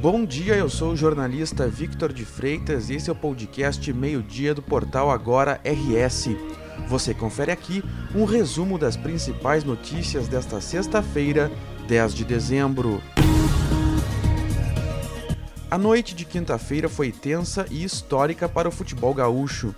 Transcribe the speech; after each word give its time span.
Bom 0.00 0.24
dia, 0.24 0.54
eu 0.54 0.70
sou 0.70 0.92
o 0.92 0.96
jornalista 0.96 1.66
Victor 1.66 2.12
de 2.12 2.24
Freitas 2.24 2.88
e 2.88 2.94
esse 2.94 3.10
é 3.10 3.12
o 3.12 3.16
podcast 3.16 3.92
Meio-Dia 3.92 4.54
do 4.54 4.62
portal 4.62 5.10
Agora 5.10 5.60
RS. 5.64 6.28
Você 6.86 7.12
confere 7.12 7.50
aqui 7.50 7.82
um 8.14 8.24
resumo 8.24 8.78
das 8.78 8.96
principais 8.96 9.64
notícias 9.64 10.28
desta 10.28 10.60
sexta-feira, 10.60 11.50
10 11.88 12.14
de 12.14 12.24
dezembro. 12.24 13.02
A 15.68 15.76
noite 15.76 16.14
de 16.14 16.24
quinta-feira 16.24 16.88
foi 16.88 17.10
tensa 17.10 17.66
e 17.68 17.82
histórica 17.82 18.48
para 18.48 18.68
o 18.68 18.72
futebol 18.72 19.12
gaúcho. 19.12 19.74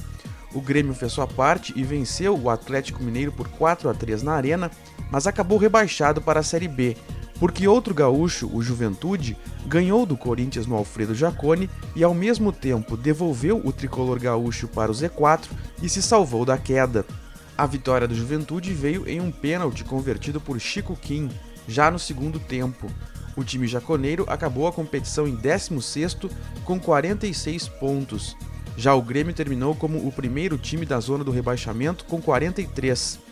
O 0.52 0.61
Grêmio 0.61 0.93
fez 0.93 1.12
sua 1.12 1.27
parte 1.27 1.73
e 1.75 1.82
venceu 1.82 2.39
o 2.39 2.50
Atlético 2.50 3.02
Mineiro 3.02 3.32
por 3.32 3.48
4 3.48 3.89
a 3.89 3.95
3 3.95 4.23
na 4.23 4.34
Arena, 4.34 4.71
mas 5.11 5.27
acabou 5.27 5.57
rebaixado 5.57 6.21
para 6.21 6.41
a 6.41 6.43
Série 6.43 6.68
B, 6.68 6.94
porque 7.40 7.67
outro 7.67 7.94
gaúcho, 7.94 8.50
o 8.53 8.62
Juventude, 8.62 9.35
ganhou 9.67 10.04
do 10.04 10.14
Corinthians 10.14 10.67
no 10.67 10.76
Alfredo 10.76 11.14
Jacone 11.14 11.71
e 11.96 12.04
ao 12.04 12.13
mesmo 12.13 12.53
tempo 12.53 12.99
devolveu 12.99 13.63
o 13.64 13.72
tricolor 13.72 14.21
gaúcho 14.21 14.68
para 14.68 14.93
o 14.93 14.94
Z4 14.94 15.46
e 15.82 15.89
se 15.89 16.03
salvou 16.03 16.44
da 16.44 16.58
queda. 16.58 17.07
A 17.57 17.64
vitória 17.64 18.07
do 18.07 18.14
Juventude 18.14 18.75
veio 18.75 19.08
em 19.08 19.22
um 19.22 19.32
pênalti 19.32 19.85
convertido 19.85 20.39
por 20.39 20.61
Chico 20.61 20.94
Kim, 20.94 21.30
já 21.66 21.90
no 21.90 21.99
segundo 21.99 22.39
tempo. 22.39 22.89
O 23.35 23.43
time 23.43 23.66
jaconeiro 23.66 24.27
acabou 24.29 24.66
a 24.66 24.72
competição 24.72 25.27
em 25.27 25.35
16º 25.35 26.30
com 26.63 26.79
46 26.79 27.68
pontos. 27.68 28.36
Já 28.77 28.94
o 28.94 29.00
Grêmio 29.00 29.32
terminou 29.32 29.75
como 29.75 30.07
o 30.07 30.13
primeiro 30.13 30.58
time 30.58 30.85
da 30.85 31.00
zona 31.00 31.25
do 31.25 31.30
rebaixamento 31.30 32.05
com 32.05 32.20
43. 32.20 33.30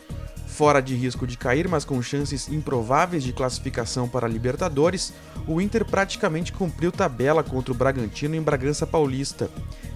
Fora 0.49 0.81
de 0.81 0.93
risco 0.93 1.25
de 1.25 1.37
cair, 1.37 1.69
mas 1.69 1.85
com 1.85 2.01
chances 2.01 2.49
improváveis 2.49 3.23
de 3.23 3.31
classificação 3.31 4.09
para 4.09 4.25
a 4.25 4.29
Libertadores, 4.29 5.13
o 5.47 5.61
Inter 5.61 5.85
praticamente 5.85 6.51
cumpriu 6.51 6.91
tabela 6.91 7.43
contra 7.43 7.71
o 7.71 7.75
Bragantino 7.77 8.35
em 8.35 8.41
Bragança 8.41 8.85
Paulista 8.85 9.49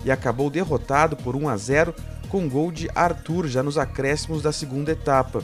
e 0.06 0.12
acabou 0.12 0.50
derrotado 0.50 1.18
por 1.18 1.36
1 1.36 1.50
a 1.50 1.58
0 1.58 1.94
com 2.30 2.48
gol 2.48 2.72
de 2.72 2.90
Arthur 2.96 3.48
já 3.48 3.62
nos 3.62 3.78
acréscimos 3.78 4.42
da 4.42 4.54
segunda 4.54 4.92
etapa. 4.92 5.44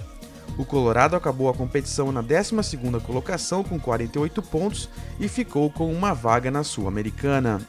O 0.58 0.64
Colorado 0.64 1.16
acabou 1.16 1.50
a 1.50 1.54
competição 1.54 2.12
na 2.12 2.24
12ª 2.24 3.02
colocação 3.02 3.64
com 3.64 3.78
48 3.80 4.42
pontos 4.44 4.90
e 5.20 5.28
ficou 5.28 5.70
com 5.70 5.92
uma 5.92 6.14
vaga 6.14 6.50
na 6.50 6.64
Sul-Americana. 6.64 7.60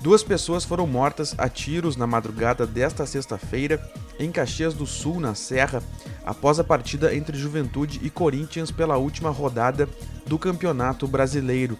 Duas 0.00 0.22
pessoas 0.22 0.64
foram 0.64 0.86
mortas 0.86 1.34
a 1.38 1.48
tiros 1.48 1.96
na 1.96 2.06
madrugada 2.06 2.66
desta 2.66 3.06
sexta-feira 3.06 3.80
em 4.18 4.30
Caxias 4.30 4.74
do 4.74 4.86
Sul, 4.86 5.20
na 5.20 5.34
Serra, 5.34 5.82
após 6.24 6.58
a 6.58 6.64
partida 6.64 7.14
entre 7.14 7.36
Juventude 7.36 8.00
e 8.02 8.10
Corinthians 8.10 8.70
pela 8.70 8.96
última 8.96 9.30
rodada 9.30 9.88
do 10.26 10.38
Campeonato 10.38 11.06
Brasileiro. 11.06 11.78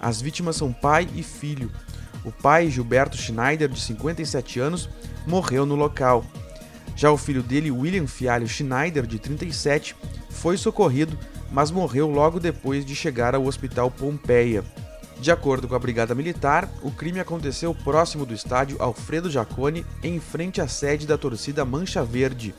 As 0.00 0.20
vítimas 0.20 0.56
são 0.56 0.72
pai 0.72 1.08
e 1.14 1.22
filho. 1.22 1.70
O 2.24 2.30
pai, 2.30 2.70
Gilberto 2.70 3.16
Schneider, 3.16 3.68
de 3.68 3.80
57 3.80 4.60
anos, 4.60 4.88
morreu 5.26 5.66
no 5.66 5.74
local. 5.74 6.24
Já 6.96 7.10
o 7.10 7.16
filho 7.16 7.42
dele, 7.42 7.70
William 7.70 8.06
Fialho 8.06 8.46
Schneider, 8.46 9.06
de 9.06 9.18
37, 9.18 9.96
foi 10.28 10.56
socorrido, 10.56 11.18
mas 11.50 11.70
morreu 11.70 12.10
logo 12.10 12.38
depois 12.38 12.84
de 12.84 12.94
chegar 12.94 13.34
ao 13.34 13.46
Hospital 13.46 13.90
Pompeia. 13.90 14.64
De 15.20 15.30
acordo 15.30 15.68
com 15.68 15.74
a 15.74 15.78
Brigada 15.78 16.14
Militar, 16.14 16.66
o 16.80 16.90
crime 16.90 17.20
aconteceu 17.20 17.74
próximo 17.74 18.24
do 18.24 18.32
estádio 18.32 18.78
Alfredo 18.80 19.30
Jacone, 19.30 19.84
em 20.02 20.18
frente 20.18 20.62
à 20.62 20.66
sede 20.66 21.06
da 21.06 21.18
torcida 21.18 21.62
Mancha 21.62 22.02
Verde. 22.02 22.54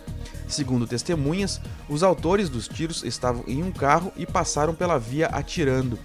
Segundo 0.48 0.86
testemunhas, 0.86 1.60
os 1.90 2.04
autores 2.04 2.50
dos 2.50 2.68
tiros 2.68 3.04
estavam 3.04 3.44
em 3.48 3.64
um 3.64 3.72
carro 3.72 4.12
e 4.16 4.28
passaram 4.28 4.76
pela 4.76 5.00
via 5.00 5.26
atirando. 5.28 5.98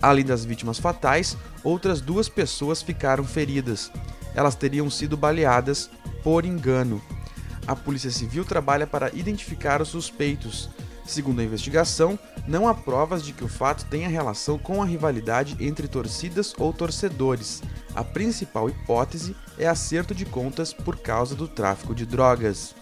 Além 0.00 0.24
das 0.24 0.42
vítimas 0.42 0.78
fatais, 0.78 1.36
outras 1.62 2.00
duas 2.00 2.30
pessoas 2.30 2.80
ficaram 2.80 3.22
feridas. 3.22 3.92
Elas 4.34 4.54
teriam 4.54 4.88
sido 4.88 5.18
baleadas 5.18 5.90
por 6.22 6.46
engano. 6.46 7.02
A 7.66 7.76
Polícia 7.76 8.10
Civil 8.10 8.46
trabalha 8.46 8.86
para 8.86 9.14
identificar 9.14 9.82
os 9.82 9.88
suspeitos. 9.88 10.70
Segundo 11.10 11.40
a 11.40 11.44
investigação, 11.44 12.16
não 12.46 12.68
há 12.68 12.72
provas 12.72 13.24
de 13.24 13.32
que 13.32 13.42
o 13.42 13.48
fato 13.48 13.84
tenha 13.86 14.08
relação 14.08 14.56
com 14.56 14.80
a 14.80 14.86
rivalidade 14.86 15.56
entre 15.58 15.88
torcidas 15.88 16.54
ou 16.56 16.72
torcedores. 16.72 17.64
A 17.96 18.04
principal 18.04 18.70
hipótese 18.70 19.34
é 19.58 19.66
acerto 19.66 20.14
de 20.14 20.24
contas 20.24 20.72
por 20.72 20.96
causa 20.96 21.34
do 21.34 21.48
tráfico 21.48 21.96
de 21.96 22.06
drogas. 22.06 22.76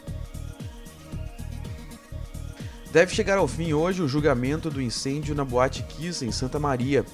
Deve 2.92 3.14
chegar 3.14 3.38
ao 3.38 3.48
fim 3.48 3.72
hoje 3.72 4.02
o 4.02 4.08
julgamento 4.08 4.68
do 4.68 4.82
incêndio 4.82 5.34
na 5.34 5.42
Boate 5.42 5.82
Kiss, 5.84 6.22
em 6.22 6.30
Santa 6.30 6.58
Maria. 6.58 7.06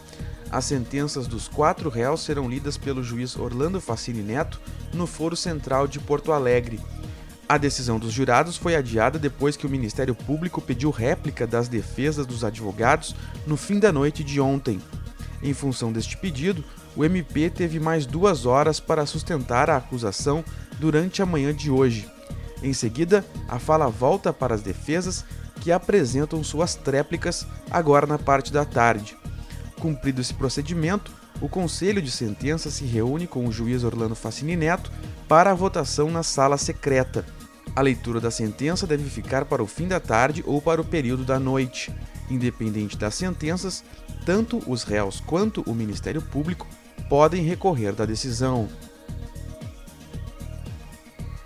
As 0.51 0.65
sentenças 0.65 1.29
dos 1.29 1.47
quatro 1.47 1.89
réus 1.89 2.25
serão 2.25 2.51
lidas 2.51 2.77
pelo 2.77 3.05
juiz 3.05 3.37
Orlando 3.37 3.81
Facini 3.81 4.21
Neto 4.21 4.61
no 4.93 5.07
Foro 5.07 5.37
Central 5.37 5.87
de 5.87 6.01
Porto 6.01 6.33
Alegre. 6.33 6.81
A 7.47 7.59
decisão 7.59 7.99
dos 7.99 8.13
jurados 8.13 8.57
foi 8.57 8.75
adiada 8.75 9.19
depois 9.19 9.57
que 9.57 9.67
o 9.67 9.71
Ministério 9.71 10.15
Público 10.15 10.63
pediu 10.63 10.91
réplica 10.91 11.47
das 11.47 11.69
defesas 11.69 12.27
dos 12.27 12.43
advogados 12.43 13.15
no 13.47 13.57
fim 13.57 13.79
da 13.79 13.93
noite 13.93 14.25
de 14.25 14.41
ontem. 14.41 14.81
Em 15.43 15.53
função 15.53 15.93
deste 15.93 16.17
pedido, 16.17 16.65
o 16.97 17.05
MP 17.05 17.51
teve 17.51 17.79
mais 17.79 18.07
duas 18.07 18.47
horas 18.47 18.81
para 18.81 19.05
sustentar 19.05 19.69
a 19.69 19.77
acusação 19.77 20.43
durante 20.79 21.21
a 21.21 21.27
manhã 21.27 21.55
de 21.55 21.71
hoje. 21.71 22.09
Em 22.63 22.73
seguida, 22.73 23.23
a 23.47 23.59
fala 23.59 23.89
volta 23.89 24.33
para 24.33 24.55
as 24.55 24.63
defesas, 24.63 25.23
que 25.61 25.71
apresentam 25.71 26.43
suas 26.43 26.75
tréplicas 26.75 27.47
agora 27.71 28.07
na 28.07 28.19
parte 28.19 28.53
da 28.53 28.65
tarde. 28.65 29.17
Cumprido 29.81 30.21
esse 30.21 30.33
procedimento, 30.33 31.13
o 31.45 31.49
Conselho 31.49 32.01
de 32.01 32.11
Sentença 32.11 32.71
se 32.71 32.87
reúne 32.87 33.27
com 33.27 33.47
o 33.47 33.53
juiz 33.53 33.85
Orlando 33.85 34.15
Facini 34.15 34.57
Neto 34.57 34.91
para 35.29 35.51
a 35.51 35.55
votação 35.55 36.11
na 36.11 36.23
sala 36.23 36.57
secreta. 36.57 37.23
A 37.77 37.83
leitura 37.83 38.19
da 38.19 38.31
sentença 38.31 38.87
deve 38.87 39.11
ficar 39.11 39.45
para 39.45 39.63
o 39.63 39.67
fim 39.67 39.87
da 39.87 40.01
tarde 40.01 40.43
ou 40.47 40.63
para 40.63 40.81
o 40.81 40.85
período 40.85 41.23
da 41.23 41.39
noite. 41.39 41.95
Independente 42.31 42.97
das 42.97 43.15
sentenças, 43.15 43.85
tanto 44.25 44.59
os 44.67 44.85
réus 44.85 45.21
quanto 45.21 45.61
o 45.67 45.75
Ministério 45.75 46.23
Público 46.23 46.67
podem 47.11 47.43
recorrer 47.45 47.93
da 47.93 48.07
decisão. 48.07 48.67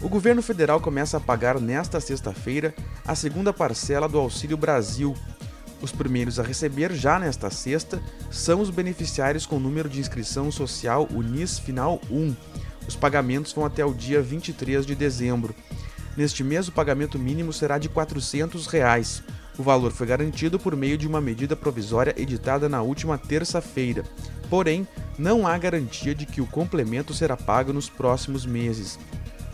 O 0.00 0.08
governo 0.08 0.42
federal 0.42 0.80
começa 0.80 1.16
a 1.16 1.20
pagar 1.20 1.60
nesta 1.60 1.98
sexta-feira 1.98 2.72
a 3.04 3.16
segunda 3.16 3.52
parcela 3.52 4.08
do 4.08 4.16
Auxílio 4.16 4.56
Brasil. 4.56 5.16
Os 5.80 5.92
primeiros 5.92 6.40
a 6.40 6.42
receber 6.42 6.92
já 6.92 7.18
nesta 7.18 7.50
sexta 7.50 8.02
são 8.30 8.60
os 8.60 8.70
beneficiários 8.70 9.46
com 9.46 9.60
número 9.60 9.88
de 9.88 10.00
inscrição 10.00 10.50
social 10.50 11.08
UNIS 11.12 11.58
Final 11.58 12.00
1. 12.10 12.34
Os 12.88 12.96
pagamentos 12.96 13.52
vão 13.52 13.64
até 13.64 13.84
o 13.84 13.94
dia 13.94 14.20
23 14.20 14.84
de 14.84 14.94
dezembro. 14.94 15.54
Neste 16.16 16.42
mês, 16.42 16.66
o 16.66 16.72
pagamento 16.72 17.18
mínimo 17.18 17.52
será 17.52 17.78
de 17.78 17.88
400 17.88 18.66
reais. 18.66 19.22
O 19.56 19.62
valor 19.62 19.92
foi 19.92 20.06
garantido 20.06 20.58
por 20.58 20.74
meio 20.74 20.98
de 20.98 21.06
uma 21.06 21.20
medida 21.20 21.54
provisória 21.54 22.14
editada 22.16 22.68
na 22.68 22.82
última 22.82 23.16
terça-feira. 23.16 24.02
Porém, 24.50 24.86
não 25.18 25.46
há 25.46 25.56
garantia 25.58 26.14
de 26.14 26.24
que 26.26 26.40
o 26.40 26.46
complemento 26.46 27.14
será 27.14 27.36
pago 27.36 27.72
nos 27.72 27.88
próximos 27.88 28.46
meses. 28.46 28.98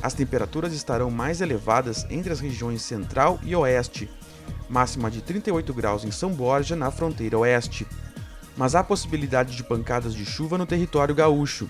As 0.02 0.12
temperaturas 0.12 0.74
estarão 0.74 1.10
mais 1.10 1.40
elevadas 1.40 2.06
entre 2.10 2.30
as 2.34 2.38
regiões 2.38 2.82
central 2.82 3.40
e 3.42 3.56
oeste, 3.56 4.10
máxima 4.68 5.10
de 5.10 5.22
38 5.22 5.72
graus 5.72 6.04
em 6.04 6.10
São 6.10 6.30
Borja, 6.34 6.76
na 6.76 6.90
fronteira 6.90 7.38
oeste. 7.38 7.86
Mas 8.58 8.74
há 8.74 8.84
possibilidade 8.84 9.56
de 9.56 9.64
pancadas 9.64 10.14
de 10.14 10.26
chuva 10.26 10.58
no 10.58 10.66
território 10.66 11.14
gaúcho. 11.14 11.66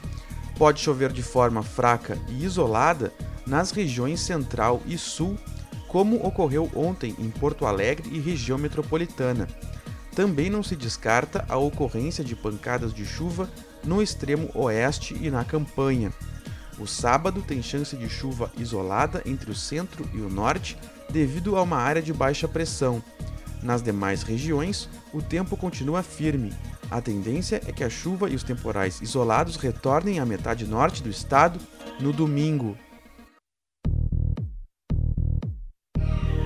Pode 0.59 0.81
chover 0.81 1.13
de 1.13 1.23
forma 1.23 1.63
fraca 1.63 2.19
e 2.29 2.45
isolada 2.45 3.13
nas 3.47 3.71
regiões 3.71 4.19
central 4.19 4.83
e 4.87 4.99
sul, 4.99 5.39
como 5.87 6.17
ocorreu 6.27 6.69
ontem 6.75 7.15
em 7.17 7.31
Porto 7.31 7.65
Alegre 7.65 8.11
e 8.11 8.19
região 8.19 8.59
metropolitana. 8.59 9.47
Também 10.21 10.51
não 10.51 10.63
se 10.63 10.77
descarta 10.77 11.47
a 11.49 11.57
ocorrência 11.57 12.23
de 12.23 12.37
pancadas 12.37 12.93
de 12.93 13.07
chuva 13.07 13.49
no 13.83 14.03
extremo 14.03 14.51
oeste 14.55 15.17
e 15.19 15.31
na 15.31 15.47
campanha. 15.47 16.13
O 16.79 16.87
sábado 16.87 17.41
tem 17.41 17.63
chance 17.63 17.97
de 17.97 18.07
chuva 18.07 18.53
isolada 18.59 19.23
entre 19.25 19.51
o 19.51 19.55
centro 19.55 20.07
e 20.13 20.19
o 20.19 20.29
norte, 20.29 20.77
devido 21.09 21.57
a 21.57 21.63
uma 21.63 21.79
área 21.79 22.03
de 22.03 22.13
baixa 22.13 22.47
pressão. 22.47 23.03
Nas 23.63 23.81
demais 23.81 24.23
regiões, 24.23 24.91
o 25.11 25.23
tempo 25.23 25.57
continua 25.57 26.03
firme. 26.03 26.53
A 26.91 27.01
tendência 27.01 27.63
é 27.67 27.73
que 27.73 27.83
a 27.83 27.89
chuva 27.89 28.29
e 28.29 28.35
os 28.35 28.43
temporais 28.43 29.01
isolados 29.01 29.57
retornem 29.57 30.21
à 30.21 30.27
metade 30.27 30.67
norte 30.67 31.03
do 31.03 31.09
estado 31.09 31.59
no 31.99 32.13
domingo. 32.13 32.77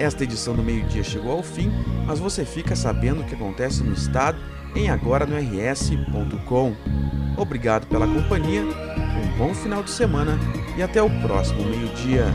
Esta 0.05 0.23
edição 0.23 0.55
do 0.55 0.63
meio-dia 0.63 1.03
chegou 1.03 1.33
ao 1.33 1.43
fim, 1.43 1.73
mas 2.07 2.19
você 2.19 2.45
fica 2.45 2.77
sabendo 2.77 3.23
o 3.23 3.25
que 3.25 3.35
acontece 3.35 3.83
no 3.83 3.95
estado 3.95 4.37
em 4.77 4.91
agora 4.91 5.25
no 5.25 5.35
rs.com. 5.35 6.77
Obrigado 7.39 7.87
pela 7.87 8.07
companhia, 8.07 8.65
um 8.65 9.39
bom 9.39 9.55
final 9.55 9.83
de 9.83 9.91
semana 9.91 10.39
e 10.77 10.83
até 10.83 11.03
o 11.03 11.09
próximo 11.23 11.65
meio-dia. 11.65 12.27